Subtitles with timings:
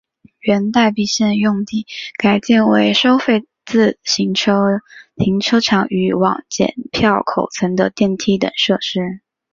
[0.39, 1.85] 原待避线用地
[2.17, 4.79] 改建为收费自行车
[5.15, 9.19] 停车场与往剪票口层的电梯等设施。